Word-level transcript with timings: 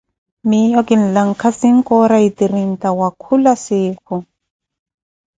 Miyo 0.49 0.79
kinlakha 0.87 1.49
sinkoora 1.59 2.17
e 2.27 2.29
trinta 2.37 2.89
wakhula 2.99 3.53
sikhu. 3.65 4.15